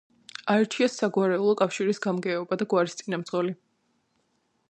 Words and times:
აირჩიეს 0.53 0.95
საგვარეულო 1.01 1.51
კავშირის 1.59 2.01
გამგეობა 2.07 2.59
და 2.61 2.69
გვარის 2.73 2.99
წინამძღოლი. 3.01 3.55